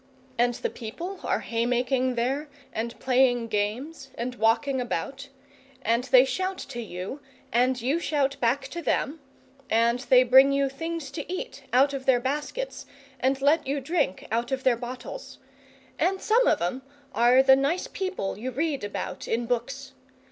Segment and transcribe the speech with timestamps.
[0.35, 5.27] And the people are haymaking there, and playing games, and walking about;
[5.83, 7.19] and they shout to you,
[7.53, 9.19] and you shout back to them,
[9.69, 12.87] and they bring you things to eat out of their baskets,
[13.19, 15.37] and let you drink out of their bottles;
[15.99, 16.81] and some of 'em
[17.13, 19.93] are the nice people you read about in books.